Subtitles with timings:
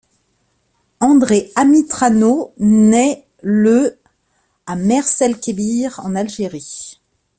[0.99, 3.99] André Amitrano naît le
[4.65, 6.99] à Mers el-Kébir, en Algérie.